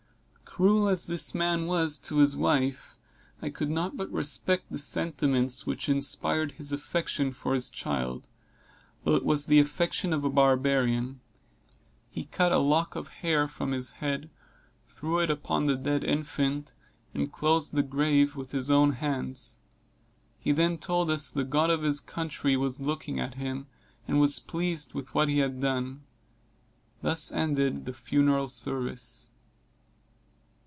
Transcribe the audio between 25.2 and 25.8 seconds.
he had